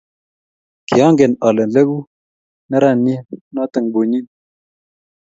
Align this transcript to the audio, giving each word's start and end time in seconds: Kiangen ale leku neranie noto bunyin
Kiangen 0.87 1.31
ale 1.47 1.63
leku 1.73 1.97
neranie 2.69 3.17
noto 3.53 3.79
bunyin 3.91 4.25